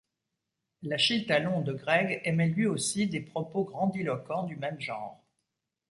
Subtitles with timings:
[0.81, 5.23] L'Achille Talon de Greg émet lui aussi des propos grandiloquents du même genre.